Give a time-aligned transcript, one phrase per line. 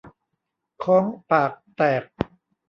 [0.83, 2.03] ฆ้องปากแตก